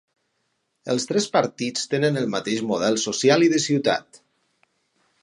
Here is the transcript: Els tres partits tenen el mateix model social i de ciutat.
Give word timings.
Els 0.93 1.05
tres 1.11 1.27
partits 1.35 1.85
tenen 1.93 2.19
el 2.23 2.33
mateix 2.39 2.65
model 2.73 3.01
social 3.07 3.49
i 3.49 3.55
de 3.57 3.65
ciutat. 3.71 4.23